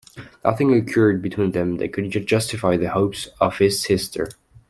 [0.43, 4.29] Nothing occurred between them that could justify the hopes of his sister.